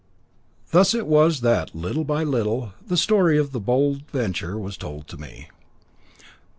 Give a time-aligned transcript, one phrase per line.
[0.71, 4.75] Thus it was that, little by little, the story of the ship Bold Venture was
[4.75, 5.47] told me.